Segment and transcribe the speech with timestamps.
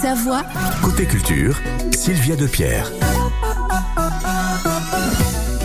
[0.00, 0.44] Savoie.
[0.82, 1.60] Côté culture,
[1.92, 2.90] Sylvia Depierre.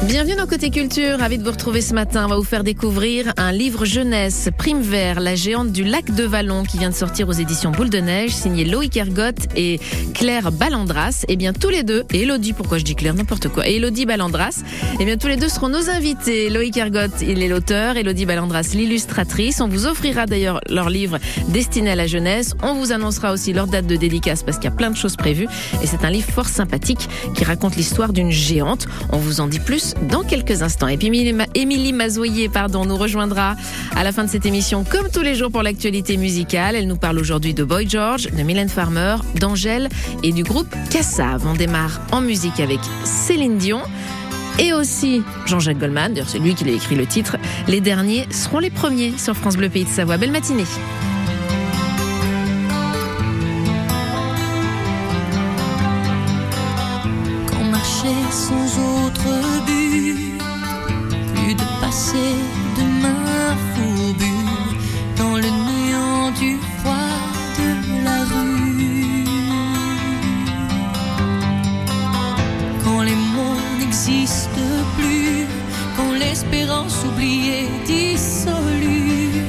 [0.07, 2.25] Bienvenue dans Côté Culture, ravi de vous retrouver ce matin.
[2.25, 6.23] On va vous faire découvrir un livre jeunesse, Prime Vert, la géante du lac de
[6.23, 9.79] Vallon, qui vient de sortir aux éditions Boule de Neige, signé Loïc Ergotte et
[10.13, 11.25] Claire Ballandras.
[11.27, 14.05] Et bien tous les deux, et Elodie, pourquoi je dis Claire, n'importe quoi, et Elodie
[14.05, 14.61] Ballandras,
[14.99, 16.51] et bien tous les deux seront nos invités.
[16.51, 19.59] Loïc Ergotte, il est l'auteur, Elodie Ballandras, l'illustratrice.
[19.59, 22.53] On vous offrira d'ailleurs leur livre destiné à la jeunesse.
[22.61, 25.15] On vous annoncera aussi leur date de dédicace parce qu'il y a plein de choses
[25.15, 25.47] prévues.
[25.81, 28.87] Et c'est un livre fort sympathique qui raconte l'histoire d'une géante.
[29.11, 30.87] On vous en dit plus dans quelques instants.
[30.87, 31.07] Et puis
[31.55, 33.55] Émilie Mazoyer pardon, nous rejoindra
[33.95, 36.75] à la fin de cette émission comme tous les jours pour l'actualité musicale.
[36.75, 39.89] Elle nous parle aujourd'hui de Boy George, de Mylène Farmer, d'Angèle
[40.23, 41.45] et du groupe Cassav.
[41.47, 43.81] On démarre en musique avec Céline Dion
[44.59, 47.37] et aussi Jean-Jacques Goldman, d'ailleurs c'est lui qui a écrit le titre.
[47.67, 50.17] Les derniers seront les premiers sur France Bleu Pays de Savoie.
[50.17, 50.65] Belle matinée.
[74.97, 75.47] Plus,
[75.97, 79.43] quand l'espérance oubliée dissolue,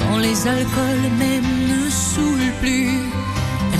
[0.00, 2.98] quand les alcools même ne saoulent plus,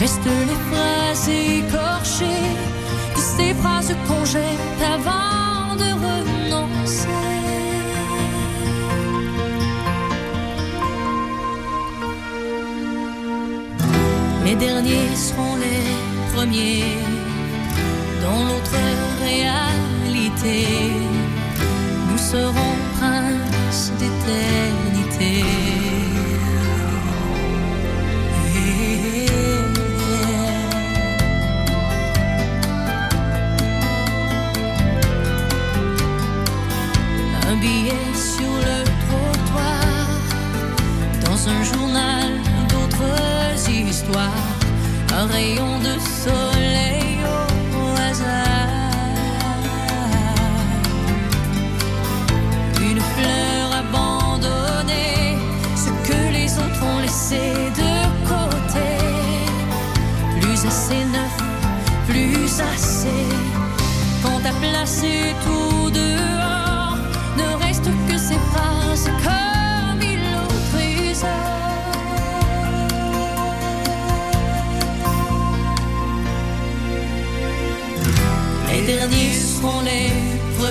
[0.01, 2.73] restent les phrases écorchées
[3.23, 7.09] ces phrases qu'on jette avant de renoncer.
[14.45, 15.85] Les derniers seront les
[16.35, 16.97] premiers
[18.23, 18.79] dans l'autre
[19.21, 19.92] réalité.
[22.11, 25.45] Nous serons princes d'éternité.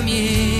[0.04, 0.51] Premiers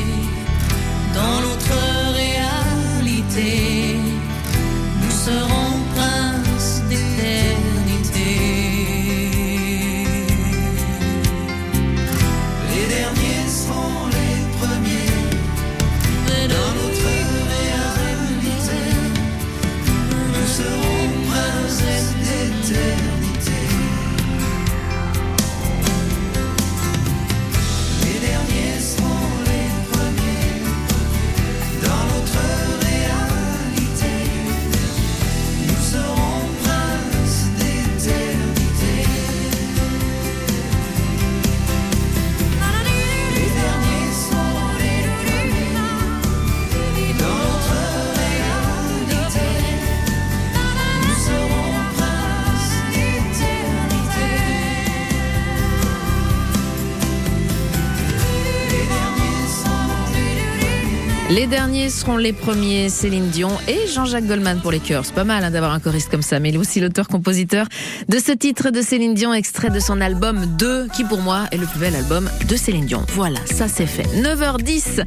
[61.42, 65.04] les derniers seront les premiers, Céline Dion et Jean-Jacques Goldman pour les chœurs.
[65.04, 67.66] C'est pas mal hein, d'avoir un choriste comme ça, mais il est aussi l'auteur-compositeur
[68.08, 71.56] de ce titre de Céline Dion, extrait de son album 2, qui pour moi est
[71.56, 73.04] le plus bel album de Céline Dion.
[73.08, 74.04] Voilà, ça c'est fait.
[74.22, 75.04] 9h10,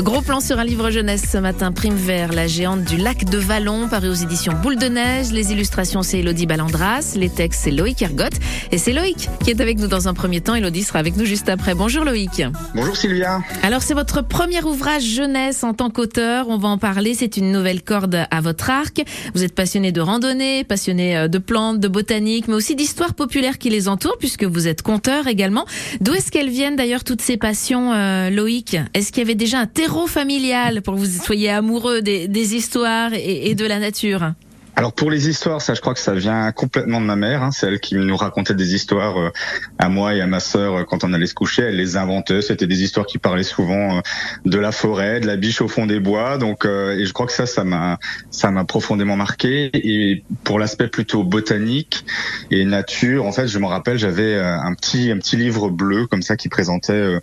[0.00, 3.38] gros plan sur un livre jeunesse ce matin, Prime Vert, la géante du lac de
[3.38, 5.32] Vallon, paru aux éditions Boule de Neige.
[5.32, 8.36] Les illustrations, c'est Elodie Ballandras, les textes, c'est Loïc Ergotte.
[8.72, 10.54] Et c'est Loïc qui est avec nous dans un premier temps.
[10.54, 11.74] Elodie sera avec nous juste après.
[11.74, 12.42] Bonjour Loïc.
[12.74, 13.40] Bonjour Sylvia.
[13.62, 17.52] Alors c'est votre premier ouvrage jeunesse en tant qu'auteur, on va en parler, c'est une
[17.52, 19.04] nouvelle corde à votre arc.
[19.32, 23.58] Vous êtes passionné de randonnée, passionné euh, de plantes, de botanique, mais aussi d'histoires populaires
[23.58, 25.66] qui les entourent puisque vous êtes conteur également.
[26.00, 28.76] D'où est-ce qu'elles viennent d'ailleurs toutes ces passions, euh, Loïc?
[28.92, 33.12] Est-ce qu'il y avait déjà un terreau familial pour que vous soyez amoureux des, histoires
[33.14, 34.32] et de la nature?
[34.78, 37.42] Alors pour les histoires, ça je crois que ça vient complètement de ma mère.
[37.42, 37.50] Hein.
[37.50, 39.30] C'est elle qui nous racontait des histoires euh,
[39.76, 41.62] à moi et à ma sœur euh, quand on allait se coucher.
[41.62, 42.42] Elle les inventait.
[42.42, 44.00] C'était des histoires qui parlaient souvent euh,
[44.44, 46.38] de la forêt, de la biche au fond des bois.
[46.38, 47.98] Donc et je crois que ça, ça m'a
[48.30, 49.70] ça m'a profondément marqué.
[49.74, 52.04] Et pour l'aspect plutôt botanique
[52.52, 56.22] et nature, en fait, je me rappelle, j'avais un petit un petit livre bleu comme
[56.22, 57.18] ça qui présentait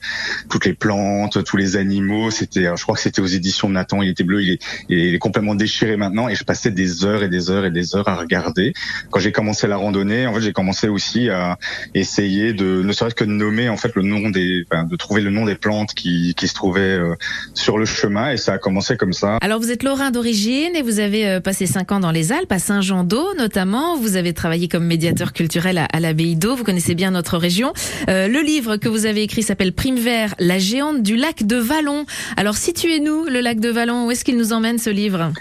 [0.50, 2.32] toutes les plantes, tous les animaux.
[2.32, 4.02] C'était, je crois que c'était aux éditions de Nathan.
[4.02, 4.42] Il était bleu.
[4.42, 4.60] Il est,
[4.90, 6.28] il est complètement déchiré maintenant.
[6.28, 8.74] Et je passais des heures et des heures et des heures à regarder.
[9.12, 11.58] Quand j'ai commencé la randonnée, en fait, j'ai commencé aussi à
[11.94, 15.32] essayer de, ne serait-ce que de nommer en fait le nom des, de trouver le
[15.32, 17.16] nom des plantes qui, se trouvaient euh,
[17.56, 19.38] sur le chemin, et ça a commencé comme ça.
[19.42, 22.52] Alors, vous êtes lorrain d'origine et vous avez euh, passé cinq ans dans les Alpes,
[22.52, 23.98] à Saint-Jean-d'Eau notamment.
[23.98, 26.56] Vous avez travaillé comme médiateur culturel à, à l'abbaye d'Eau.
[26.56, 27.74] Vous connaissez bien notre région.
[28.10, 31.58] Euh, le livre que vous avez écrit s'appelle Prime Vert, la géante du lac de
[31.58, 32.06] Vallon.
[32.38, 34.08] Alors, situez-nous le lac de Vallon.
[34.08, 35.32] Où est-ce qu'il nous emmène ce livre?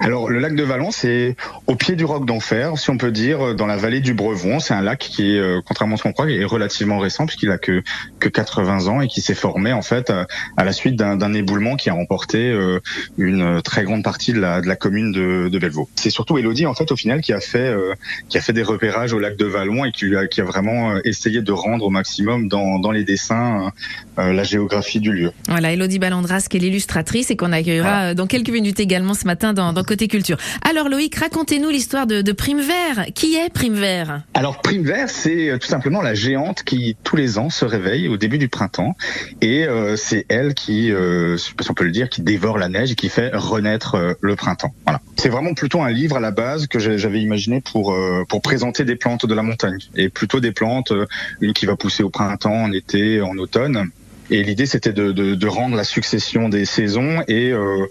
[0.00, 1.36] Alors le lac de Vallon, c'est
[1.66, 4.58] au pied du roc d'enfer, si on peut dire, dans la vallée du Brevon.
[4.58, 7.50] C'est un lac qui est, euh, contrairement à ce qu'on croit, est relativement récent puisqu'il
[7.50, 7.82] a que
[8.18, 11.90] que 80 ans et qui s'est formé en fait à, la suite d'un éboulement qui
[11.90, 12.80] a remporté euh,
[13.18, 15.88] une très grande partie de la, de la commune de, de Bellevaux.
[15.96, 17.94] C'est surtout Elodie en fait au final qui a fait euh,
[18.28, 20.96] qui a fait des repérages au lac de Vallon et qui a, qui a vraiment
[21.04, 23.72] essayé de rendre au maximum dans, dans les dessins
[24.16, 25.32] la géographie du lieu.
[25.48, 29.52] Voilà, Elodie Ballandras qui est l'illustratrice et qu'on accueillera dans quelques minutes également ce matin
[29.52, 30.36] dans côté culture.
[30.68, 33.06] Alors Loïc, racontez-nous l'histoire de, de Prime Vert.
[33.14, 37.16] Qui est Prime Vert Alors Prime Vert, c'est euh, tout simplement la géante qui tous
[37.16, 38.96] les ans se réveille au début du printemps
[39.40, 42.92] et euh, c'est elle qui, euh, si on peut le dire, qui dévore la neige
[42.92, 44.74] et qui fait renaître euh, le printemps.
[44.84, 45.00] Voilà.
[45.16, 47.96] C'est vraiment plutôt un livre à la base que j'avais imaginé pour
[48.28, 50.92] pour présenter des plantes de la montagne et plutôt des plantes,
[51.40, 53.90] une qui va pousser au printemps, en été, en automne
[54.30, 57.86] et l'idée, c'était de, de, de, rendre la succession des saisons et euh,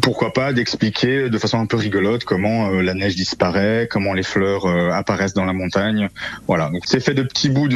[0.00, 4.22] pourquoi pas d'expliquer de façon un peu rigolote comment euh, la neige disparaît, comment les
[4.22, 6.08] fleurs euh, apparaissent dans la montagne.
[6.46, 6.70] Voilà.
[6.70, 7.68] Donc c'est fait de petits bouts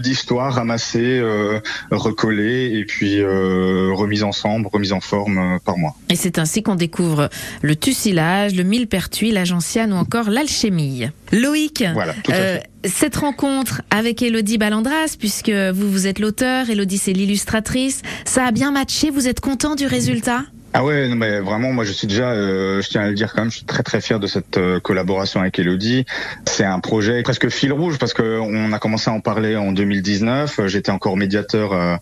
[0.00, 1.60] d'histoire ramassés, euh,
[1.90, 5.94] recollés et puis remis ensemble, remis en forme par moi.
[6.08, 7.28] Et c'est ainsi qu'on découvre
[7.62, 11.08] le tussilage, le millepertuis, la gentiane ou encore l'alchimie.
[11.32, 16.70] Loïc, voilà, tout à fait cette rencontre avec Elodie Balandras, puisque vous, vous êtes l'auteur,
[16.70, 20.44] Elodie c'est l'illustratrice, ça a bien matché, vous êtes content du résultat?
[20.72, 23.32] Ah ouais, non, mais vraiment, moi je suis déjà, euh, je tiens à le dire
[23.34, 26.04] quand même, je suis très très fier de cette euh, collaboration avec Elodie.
[26.46, 29.72] C'est un projet presque fil rouge parce que on a commencé à en parler en
[29.72, 30.68] 2019.
[30.68, 31.96] J'étais encore médiateur euh,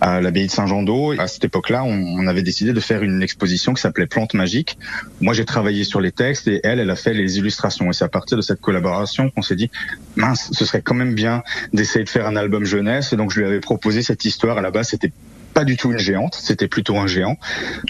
[0.00, 1.20] à l'abbaye de Saint-Jean-d'Eau.
[1.20, 4.78] À cette époque-là, on, on, avait décidé de faire une exposition qui s'appelait Plantes magiques.
[5.20, 7.90] Moi, j'ai travaillé sur les textes et elle, elle a fait les illustrations.
[7.90, 9.70] Et c'est à partir de cette collaboration qu'on s'est dit,
[10.16, 11.42] mince, ce serait quand même bien
[11.74, 13.12] d'essayer de faire un album jeunesse.
[13.12, 14.56] Et donc je lui avais proposé cette histoire.
[14.56, 15.12] À la base, c'était
[15.54, 17.38] pas du tout une géante, c'était plutôt un géant.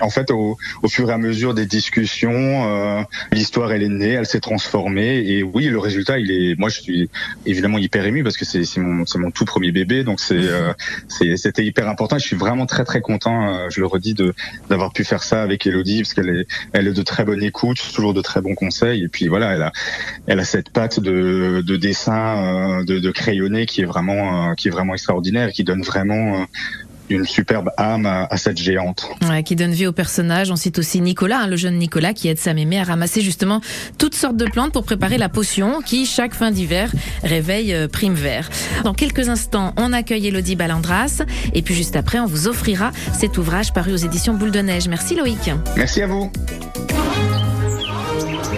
[0.01, 3.03] En fait, au, au, fur et à mesure des discussions, euh,
[3.33, 6.59] l'histoire elle est née, elle s'est transformée et oui, le résultat il est.
[6.59, 7.11] Moi, je suis
[7.47, 10.73] évidemment hyper ému parce que c'est mon c'est mon tout premier bébé, donc c'est euh,
[11.09, 12.19] c'était hyper important.
[12.19, 13.55] je suis vraiment très très content.
[13.55, 14.35] Euh, je le redis de
[14.69, 17.81] d'avoir pu faire ça avec Elodie parce qu'elle est elle est de très bonne écoute,
[17.95, 19.73] toujours de très bons conseils et puis voilà, elle a
[20.27, 24.55] elle a cette patte de de dessin, euh, de, de crayonné qui est vraiment euh,
[24.55, 26.47] qui est vraiment extraordinaire, qui donne vraiment
[27.09, 29.09] une superbe âme à, cette géante.
[29.29, 30.51] Ouais, qui donne vie au personnage.
[30.51, 33.61] On cite aussi Nicolas, hein, le jeune Nicolas, qui aide sa mémé à ramasser justement
[33.99, 36.91] toutes sortes de plantes pour préparer la potion qui, chaque fin d'hiver,
[37.23, 38.49] réveille euh, Prime Vert.
[38.85, 41.23] Dans quelques instants, on accueille Elodie Balandras.
[41.53, 44.89] Et puis juste après, on vous offrira cet ouvrage paru aux éditions Boule de Neige.
[44.89, 45.51] Merci Loïc.
[45.77, 46.31] Merci à vous.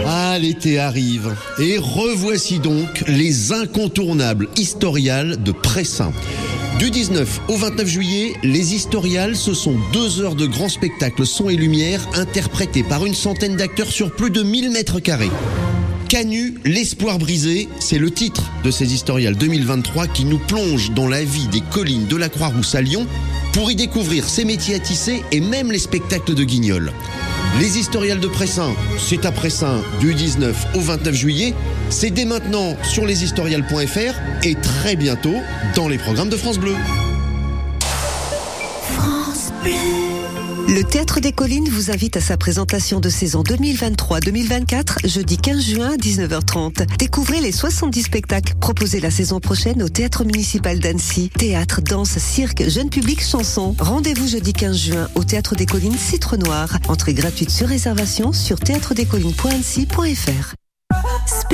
[0.07, 1.35] Ah, l'été arrive.
[1.59, 6.13] Et revoici donc les incontournables historiales de Pressin.
[6.79, 11.49] Du 19 au 29 juillet, les Historiales, ce sont deux heures de grands spectacles son
[11.49, 15.31] et lumière interprétés par une centaine d'acteurs sur plus de 1000 mètres carrés.
[16.11, 21.25] Canu, l'espoir brisé, c'est le titre de ces Historiales 2023 qui nous plonge dans la
[21.25, 23.07] vie des collines de la Croix-Rousse à Lyon
[23.55, 26.93] pour y découvrir ses métiers à tisser et même les spectacles de guignol.
[27.59, 31.55] Les historiales de Pressin, c'est à Pressin du 19 au 29 juillet.
[31.91, 35.37] C'est dès maintenant sur leshistoriales.fr et très bientôt
[35.75, 36.75] dans les programmes de France Bleu.
[38.91, 39.73] France Bleu.
[40.69, 45.93] Le Théâtre des Collines vous invite à sa présentation de saison 2023-2024, jeudi 15 juin
[45.93, 46.97] à 19h30.
[46.99, 51.31] Découvrez les 70 spectacles proposés la saison prochaine au Théâtre municipal d'Annecy.
[51.39, 53.77] Théâtre, danse, cirque, jeune public, chansons.
[53.79, 56.77] Rendez-vous jeudi 15 juin au Théâtre des Collines Citre Noir.
[56.89, 60.57] Entrée gratuite sur réservation sur théâtredescollines.annecy.fr.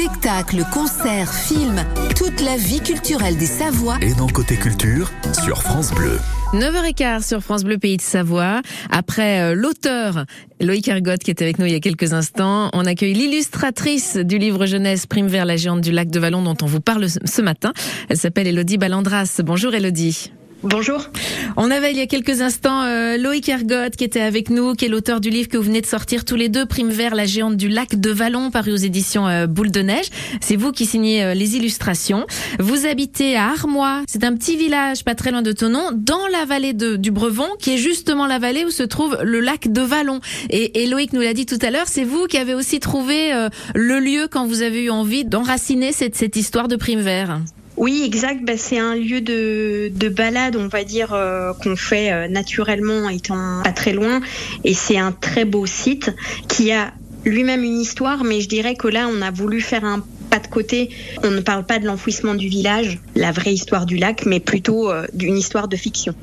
[0.03, 1.85] Spectacles, concerts, films,
[2.17, 5.13] toute la vie culturelle des Savoies Et dans Côté Culture
[5.45, 6.19] sur France Bleu.
[6.55, 8.63] 9h15 sur France Bleu Pays de Savoie.
[8.91, 10.25] Après euh, l'auteur
[10.61, 14.39] Loïc Ergotte qui était avec nous il y a quelques instants, on accueille l'illustratrice du
[14.39, 17.41] livre jeunesse Prime vers la géante du lac de Vallon dont on vous parle ce
[17.41, 17.73] matin.
[18.09, 19.41] Elle s'appelle Elodie Balandras.
[19.45, 20.33] Bonjour Elodie.
[20.65, 21.11] Bonjour.
[21.57, 24.85] On avait il y a quelques instants euh, Loïc Ergotte qui était avec nous, qui
[24.85, 27.27] est l'auteur du livre que vous venez de sortir tous les deux, Prime Vert, la
[27.27, 30.07] géante du lac de Vallon, paru aux éditions euh, Boule de Neige.
[30.41, 32.27] C'est vous qui signez euh, les illustrations.
[32.61, 36.45] Vous habitez à Armois, c'est un petit village pas très loin de Tonon, dans la
[36.45, 39.83] vallée de, du Brevon, qui est justement la vallée où se trouve le lac de
[39.83, 40.21] Vallon.
[40.51, 43.33] Et, et Loïc nous l'a dit tout à l'heure, c'est vous qui avez aussi trouvé
[43.35, 47.41] euh, le lieu quand vous avez eu envie d'enraciner cette, cette histoire de Prime Vert.
[47.83, 48.45] Oui, exact.
[48.45, 53.09] Bah, c'est un lieu de, de balade, on va dire, euh, qu'on fait euh, naturellement
[53.09, 54.21] étant pas très loin.
[54.63, 56.15] Et c'est un très beau site
[56.47, 56.93] qui a
[57.25, 60.47] lui-même une histoire, mais je dirais que là, on a voulu faire un pas de
[60.47, 60.91] côté.
[61.25, 64.89] On ne parle pas de l'enfouissement du village, la vraie histoire du lac, mais plutôt
[64.89, 66.15] euh, d'une histoire de fiction.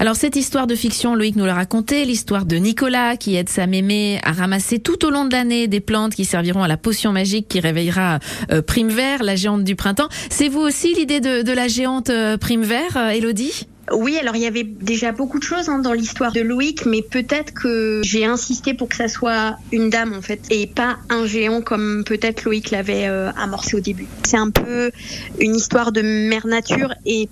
[0.00, 3.66] Alors cette histoire de fiction, Loïc nous l'a raconté, l'histoire de Nicolas qui aide sa
[3.66, 7.12] mémé à ramasser tout au long de l'année des plantes qui serviront à la potion
[7.12, 8.18] magique qui réveillera
[8.50, 10.08] euh, Prime Vert, la géante du printemps.
[10.30, 13.66] C'est vous aussi l'idée de, la géante euh, Prime Vert, euh, Elodie?
[13.90, 17.02] Oui, alors il y avait déjà beaucoup de choses hein, dans l'histoire de Loïc, mais
[17.02, 21.26] peut-être que j'ai insisté pour que ça soit une dame en fait, et pas un
[21.26, 24.06] géant comme peut-être Loïc l'avait euh, amorcé au début.
[24.24, 24.92] C'est un peu
[25.40, 27.28] une histoire de mère nature et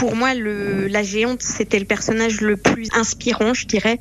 [0.00, 3.98] pour moi, le, la géante, c'était le personnage le plus inspirant, je dirais,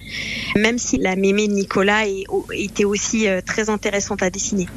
[0.55, 4.67] même si la mémé de Nicolas est- était aussi euh, très intéressante à dessiner.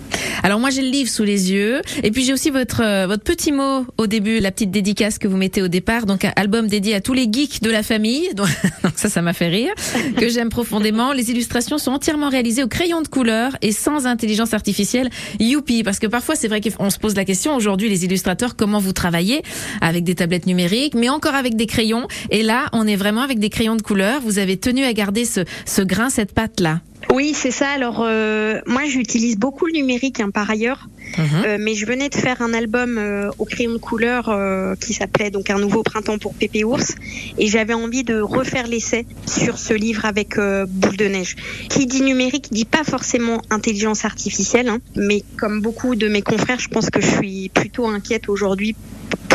[0.43, 3.23] Alors moi j'ai le livre sous les yeux et puis j'ai aussi votre euh, votre
[3.23, 6.67] petit mot au début, la petite dédicace que vous mettez au départ, donc un album
[6.67, 8.29] dédié à tous les geeks de la famille.
[8.37, 8.49] Donc
[8.97, 9.73] ça ça m'a fait rire,
[10.17, 11.13] que j'aime profondément.
[11.13, 15.09] Les illustrations sont entièrement réalisées au crayon de couleur et sans intelligence artificielle.
[15.39, 18.81] Youpi parce que parfois c'est vrai qu'on se pose la question aujourd'hui les illustrateurs comment
[18.81, 19.43] vous travaillez
[19.81, 23.39] avec des tablettes numériques mais encore avec des crayons et là on est vraiment avec
[23.39, 24.21] des crayons de couleur.
[24.21, 26.81] Vous avez tenu à garder ce grain cette patte là.
[27.13, 27.69] Oui, c'est ça.
[27.69, 32.15] Alors, euh, moi, j'utilise beaucoup le numérique hein, par ailleurs, Euh, mais je venais de
[32.15, 34.35] faire un album euh, au crayon de couleur
[34.81, 36.95] qui s'appelait donc Un nouveau printemps pour Pépé Ours,
[37.37, 41.37] et j'avais envie de refaire l'essai sur ce livre avec Boule de neige.
[41.69, 46.61] Qui dit numérique dit pas forcément intelligence artificielle, hein, mais comme beaucoup de mes confrères,
[46.61, 48.75] je pense que je suis plutôt inquiète aujourd'hui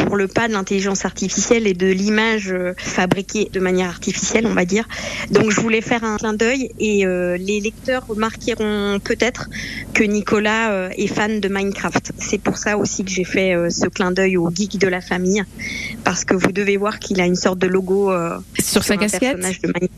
[0.05, 4.65] pour le pas de l'intelligence artificielle et de l'image fabriquée de manière artificielle, on va
[4.65, 4.87] dire.
[5.31, 9.49] Donc je voulais faire un clin d'œil et euh, les lecteurs remarqueront peut-être
[9.93, 12.11] que Nicolas euh, est fan de Minecraft.
[12.19, 15.01] C'est pour ça aussi que j'ai fait euh, ce clin d'œil au geek de la
[15.01, 15.43] famille,
[16.03, 18.97] parce que vous devez voir qu'il a une sorte de logo euh, Sur sa un
[18.97, 19.39] casquette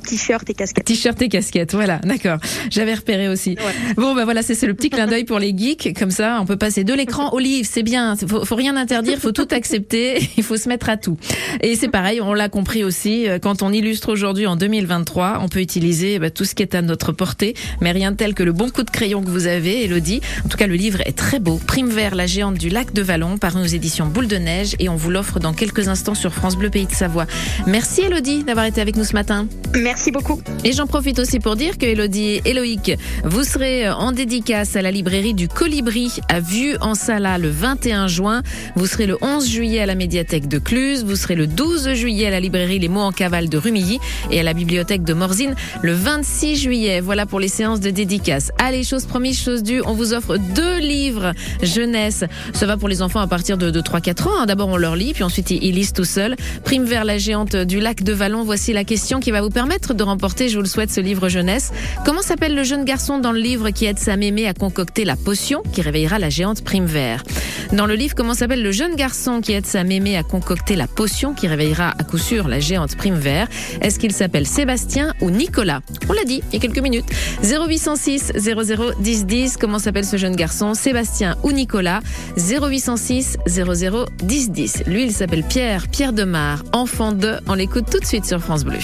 [0.08, 0.86] t-shirt et casquette.
[0.86, 2.38] T-shirt et casquette, voilà, d'accord.
[2.70, 3.58] J'avais repéré aussi.
[3.98, 5.94] Bon, bah voilà, c'est le petit clin d'œil pour les geeks.
[6.00, 7.68] Comme ça, on peut passer de l'écran au livre.
[7.70, 8.16] C'est bien.
[8.16, 10.20] Faut, faut rien interdire, faut tout accepter.
[10.38, 11.18] Il faut se mettre à tout.
[11.62, 13.28] Et c'est pareil, on l'a compris aussi.
[13.42, 16.82] Quand on illustre aujourd'hui en 2023, on peut utiliser bah, tout ce qui est à
[16.82, 17.49] notre portée,
[17.82, 20.22] mais rien de tel que le bon coup de crayon que vous avez, Elodie.
[20.46, 21.60] En tout cas, le livre est très beau.
[21.66, 24.90] Prime vert, la géante du lac de Vallon, par nos éditions Boule de Neige, et
[24.90, 27.26] on vous l'offre dans quelques instants sur France Bleu Pays de Savoie.
[27.68, 29.48] Merci Elodie d'avoir été avec nous ce matin.
[29.76, 30.42] Merci beaucoup.
[30.64, 32.92] Et j'en profite aussi pour dire que Elodie et Loïc,
[33.24, 38.08] vous serez en dédicace à la librairie du Colibri à Vue en Sala le 21
[38.08, 38.42] juin.
[38.76, 41.04] Vous serez le 11 juillet à la médiathèque de Cluse.
[41.04, 44.00] Vous serez le 12 juillet à la librairie Les Mots en Cavale de Rumilly
[44.32, 47.00] et à la bibliothèque de Morzine le 26 juillet.
[47.02, 48.52] Voilà pour les séances de dédicace.
[48.58, 52.24] Allez, chose promise, chose due, on vous offre deux livres jeunesse.
[52.54, 54.32] Ça va pour les enfants à partir de, de 3-4 ans.
[54.42, 54.46] hein.
[54.46, 56.36] D'abord, on leur lit, puis ensuite, ils ils lisent tout seuls.
[56.64, 58.44] Prime vers la géante du lac de Vallon.
[58.44, 61.30] Voici la question qui va vous permettre de remporter, je vous le souhaite, ce livre
[61.30, 61.72] jeunesse.
[62.06, 65.16] Comment s'appelle le jeune garçon dans le livre qui aide sa mémé à concocter la
[65.16, 67.24] potion qui réveillera la géante Prime Vert?
[67.72, 70.88] Dans le livre, comment s'appelle le jeune garçon qui aide sa mémé à concocter la
[70.88, 73.48] potion qui réveillera à coup sûr la géante Prime Vert?
[73.82, 75.82] Est-ce qu'il s'appelle Sébastien ou Nicolas?
[76.10, 77.06] On l'a dit il y a quelques minutes.
[77.44, 79.58] 0806 00 10 10.
[79.58, 80.74] Comment s'appelle ce jeune garçon?
[80.74, 82.02] Sébastien ou Nicolas?
[82.38, 84.84] 0806 00 10 10.
[84.88, 87.38] Lui, il s'appelle Pierre, Pierre Demar, enfant de.
[87.48, 88.80] On l'écoute tout de suite sur France Bleu.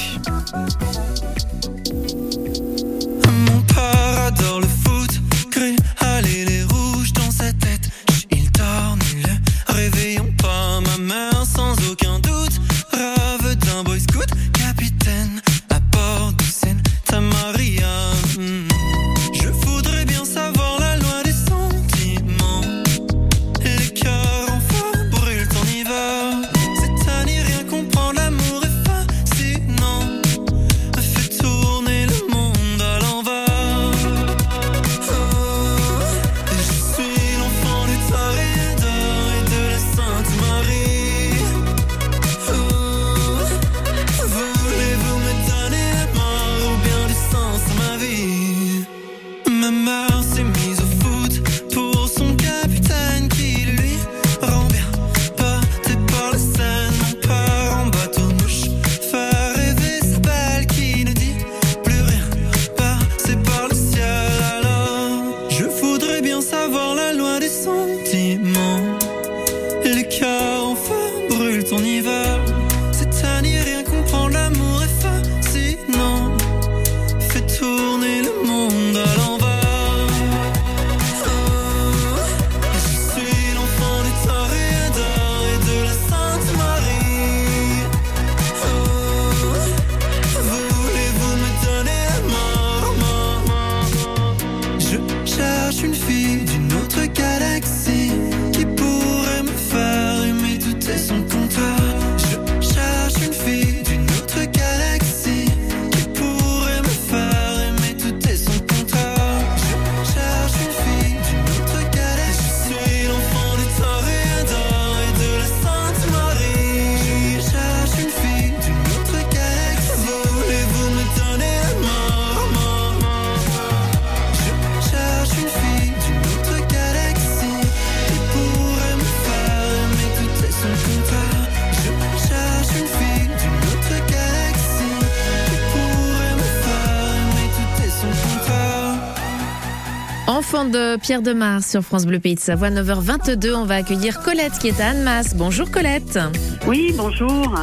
[140.56, 143.54] Enfants de Pierre de Mars sur France Bleu Pays de Savoie, 9h22.
[143.56, 145.36] On va accueillir Colette qui est à Annemasse.
[145.36, 146.18] Bonjour Colette.
[146.66, 147.54] Oui, bonjour.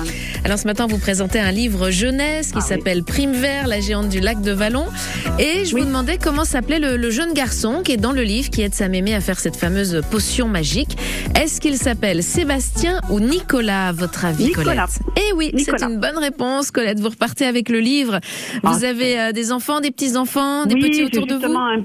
[0.45, 2.69] Alors ce matin, vous présentez un livre jeunesse qui Ah oui.
[2.69, 4.85] s'appelle Prime Vert, la géante du lac de Vallon.
[5.39, 8.51] Et je vous demandais comment s'appelait le, le jeune garçon qui est dans le livre,
[8.51, 10.99] qui aide sa mémé à faire cette fameuse potion magique.
[11.41, 14.87] Est-ce qu'il s'appelle Sébastien ou Nicolas, à votre avis, Nicolas.
[14.87, 15.01] Colette?
[15.31, 17.01] Eh oui, c'est une bonne réponse, Colette.
[17.01, 18.21] Vous repartez avec le livre.
[18.63, 21.53] Vous Ah, avez euh, des enfants, des petits-enfants, des oui, petits autour de vous?
[21.57, 21.83] un-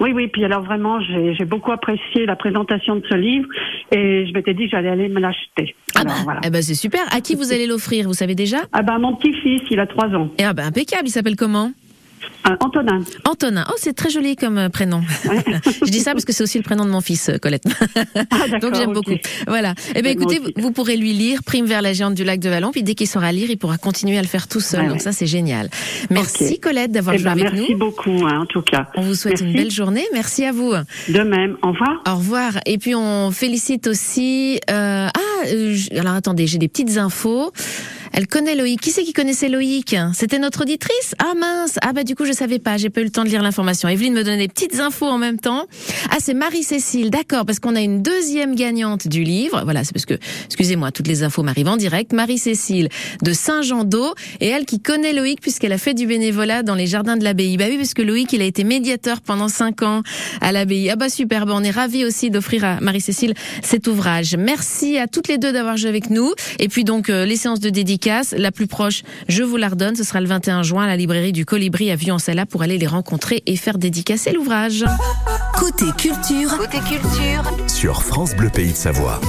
[0.00, 3.46] Oui, oui, puis alors vraiment, j'ai j'ai beaucoup apprécié la présentation de ce livre
[3.92, 5.74] et je m'étais dit que j'allais aller me l'acheter.
[5.94, 6.40] Ah Alors, bah, voilà.
[6.44, 7.00] eh ben, c'est super.
[7.14, 8.58] À qui vous allez l'offrir, vous savez déjà?
[8.72, 10.30] Ah ben, mon petit-fils, il a trois ans.
[10.42, 11.72] Ah bah, impeccable, il s'appelle comment?
[12.48, 13.00] Euh, Antonin.
[13.28, 13.64] Antonin.
[13.68, 15.02] Oh, c'est très joli comme euh, prénom.
[15.84, 17.64] je dis ça parce que c'est aussi le prénom de mon fils, euh, Colette.
[18.30, 19.12] Ah, Donc j'aime beaucoup.
[19.46, 19.74] Voilà.
[19.94, 22.40] Eh ben Moi écoutez, vous, vous pourrez lui lire Prime vers la géante du lac
[22.40, 24.80] de Vallon, puis dès qu'il saura lire, il pourra continuer à le faire tout seul.
[24.80, 25.02] Ouais, Donc ouais.
[25.02, 25.68] ça, c'est génial.
[26.08, 26.58] Merci.
[26.60, 27.78] Colette d'avoir Eh joué ben, avec merci nous.
[27.78, 28.88] beaucoup, hein, en tout cas.
[28.96, 29.62] On vous souhaite une Merci.
[29.62, 30.04] belle journée.
[30.14, 30.72] Merci à vous.
[31.08, 31.56] De même.
[31.62, 32.02] Au revoir.
[32.08, 32.52] Au revoir.
[32.66, 34.60] Et puis on félicite aussi.
[34.70, 35.20] euh, ah,
[35.52, 37.52] euh, alors attendez, j'ai des petites infos.
[38.12, 38.80] Elle connaît Loïc.
[38.80, 39.96] Qui c'est qui connaissait Loïc?
[40.14, 41.14] C'était notre auditrice?
[41.18, 43.28] Ah mince Ah bah du coup je savais pas, j'ai pas eu le temps de
[43.28, 43.88] lire l'information.
[43.88, 45.66] Evelyne me donnait des petites infos en même temps.
[46.10, 49.62] Ah c'est Marie-Cécile, d'accord, parce qu'on a une deuxième gagnante du livre.
[49.64, 50.14] Voilà, c'est parce que,
[50.46, 52.12] excusez-moi, toutes les infos m'arrivent en direct.
[52.12, 52.88] Marie-Cécile
[53.22, 57.16] de Saint-Jean-d'Eau et elle qui connaît Loïc puisqu'elle a fait du bénévolat dans les jardins
[57.16, 57.56] de l'abbaye.
[57.56, 60.02] Bah oui, parce que Loïc il a été médiateur pendant cinq ans
[60.40, 60.90] à l'abbaye.
[60.90, 64.36] Ah bah super, bah on est ravis aussi d'offrir à Marie-Cécile cet ouvrage.
[64.36, 66.32] Merci à toutes les deux d'avoir joué avec nous.
[66.58, 69.96] Et puis donc euh, les séances de dédicace, la plus proche, je vous la redonne,
[69.96, 72.86] ce sera le 21 juin à la librairie du Colibri à Vieux-en-Cella pour aller les
[72.86, 74.84] rencontrer et faire dédicacer l'ouvrage.
[75.58, 79.20] Côté culture, côté culture, Sur France Bleu Pays de Savoie.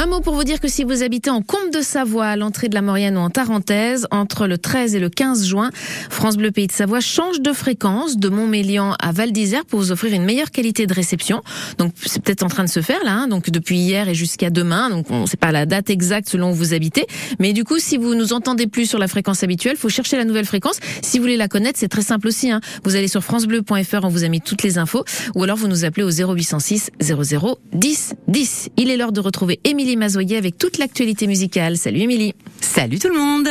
[0.00, 2.68] Un mot pour vous dire que si vous habitez en Comte de Savoie, à l'entrée
[2.68, 5.70] de la Maurienne ou en Tarentaise, entre le 13 et le 15 juin,
[6.08, 9.90] France Bleu Pays de Savoie change de fréquence de Montmélian à Val d'Isère pour vous
[9.90, 11.42] offrir une meilleure qualité de réception.
[11.78, 14.50] Donc c'est peut-être en train de se faire là, hein, donc depuis hier et jusqu'à
[14.50, 14.88] demain.
[14.88, 17.08] Donc on sait pas la date exacte selon où vous habitez,
[17.40, 20.24] mais du coup si vous nous entendez plus sur la fréquence habituelle, faut chercher la
[20.24, 20.78] nouvelle fréquence.
[21.02, 22.52] Si vous voulez la connaître, c'est très simple aussi.
[22.52, 22.60] Hein.
[22.84, 25.02] Vous allez sur francebleu.fr, on vous a mis toutes les infos,
[25.34, 28.68] ou alors vous nous appelez au 0806 00 10 10.
[28.76, 31.76] Il est l'heure de retrouver Émilie Mazoyer avec toute l'actualité musicale.
[31.76, 32.34] Salut Émilie.
[32.60, 33.48] Salut tout le monde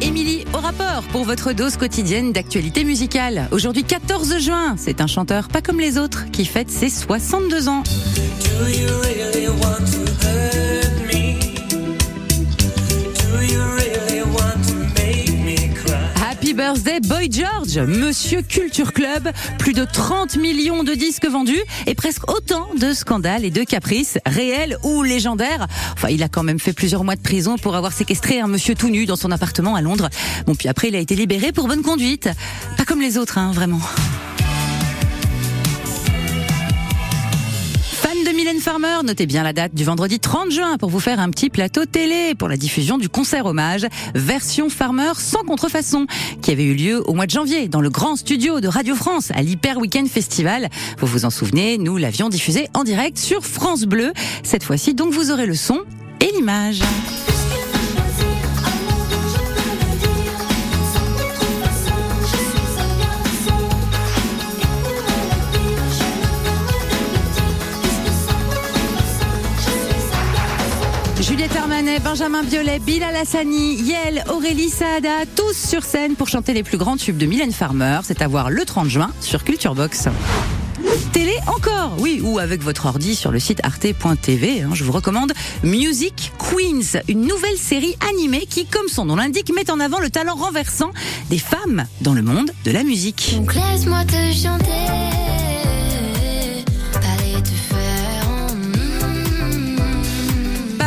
[0.00, 3.48] Émilie au rapport pour votre dose quotidienne d'actualité musicale.
[3.52, 7.82] Aujourd'hui 14 juin, c'est un chanteur pas comme les autres qui fête ses 62 ans.
[7.84, 9.51] Do you really
[17.42, 22.92] George, Monsieur Culture Club, plus de 30 millions de disques vendus et presque autant de
[22.92, 25.66] scandales et de caprices, réels ou légendaires.
[25.94, 28.76] Enfin, il a quand même fait plusieurs mois de prison pour avoir séquestré un monsieur
[28.76, 30.08] tout nu dans son appartement à Londres.
[30.46, 32.28] Bon, puis après, il a été libéré pour bonne conduite.
[32.76, 33.80] Pas comme les autres, hein, vraiment.
[38.42, 41.48] Mylène Farmer, notez bien la date du vendredi 30 juin pour vous faire un petit
[41.48, 46.08] plateau télé pour la diffusion du concert hommage version Farmer sans contrefaçon
[46.40, 49.30] qui avait eu lieu au mois de janvier dans le grand studio de Radio France
[49.32, 50.70] à l'Hyper Weekend Festival.
[50.98, 54.12] Vous vous en souvenez, nous l'avions diffusé en direct sur France Bleu.
[54.42, 55.78] Cette fois-ci, donc vous aurez le son
[56.18, 56.80] et l'image.
[71.50, 76.78] Armanet, Benjamin Biolay, Bilal Hassani, Yel, Aurélie Saada, tous sur scène pour chanter les plus
[76.78, 77.98] grands tubes de Mylène Farmer.
[78.04, 80.08] C'est à voir le 30 juin sur Culture Box.
[81.12, 84.62] Télé encore, oui, ou avec votre ordi sur le site arte.tv.
[84.62, 85.32] hein, je vous recommande
[85.64, 90.10] Music Queens, une nouvelle série animée qui, comme son nom l'indique, met en avant le
[90.10, 90.92] talent renversant
[91.28, 93.34] des femmes dans le monde de la musique.
[93.36, 95.21] Donc laisse-moi te chanter.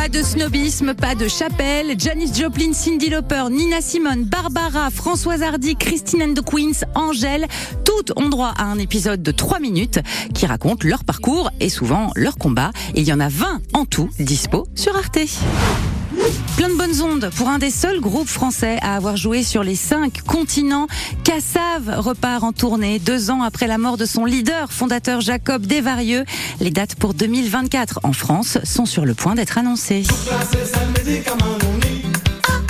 [0.06, 1.98] Pas de snobisme, pas de chapelle.
[1.98, 7.48] Janis Joplin, Cindy Lauper, Nina Simone, Barbara, Françoise Hardy, Christine and the Queens, Angèle,
[7.84, 9.98] toutes ont droit à un épisode de 3 minutes
[10.32, 12.70] qui raconte leur parcours et souvent leur combat.
[12.94, 15.18] Et il y en a 20 en tout dispo sur Arte.
[16.56, 19.76] Plein de bonnes ondes pour un des seuls groupes français à avoir joué sur les
[19.76, 20.86] cinq continents.
[21.22, 26.24] Cassav repart en tournée deux ans après la mort de son leader, fondateur Jacob Desvarieux.
[26.60, 30.04] Les dates pour 2024 en France sont sur le point d'être annoncées.
[30.30, 30.34] Ah,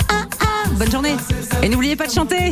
[0.09, 1.15] ah, ah, bonne journée
[1.63, 2.51] et n'oubliez pas de chanter.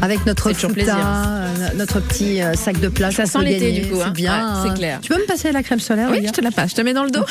[0.00, 3.14] Avec notre C'est euh, notre petit euh, sac de plage.
[3.14, 4.10] Ça sent l'été, du coup, C'est hein.
[4.10, 4.62] bien.
[4.62, 4.98] Ouais, c'est clair.
[5.00, 6.92] Tu peux me passer la crème solaire Oui, je te la passe, je te mets
[6.92, 7.24] dans le dos.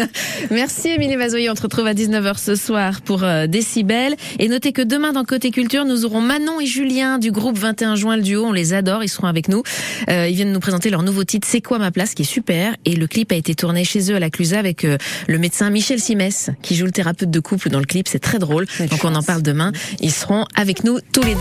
[0.52, 4.14] Merci Émilie Vazoyer, on se retrouve à 19h ce soir pour euh, Décibel.
[4.38, 7.96] Et notez que demain dans Côté Culture, nous aurons Manon et Julien du groupe 21
[7.96, 9.64] juin, le duo, on les adore, ils seront avec nous.
[10.08, 12.76] Euh, ils viennent nous présenter leur nouveau titre C'est quoi ma place qui est super.
[12.84, 15.70] Et le clip a été tourné chez eux à la Clusa avec euh, le médecin
[15.70, 18.66] Michel Simès qui joue le thérapeute de couple dans le clip, c'est très drôle.
[18.90, 19.72] Donc on en parle demain.
[20.00, 21.31] Ils seront avec nous tous les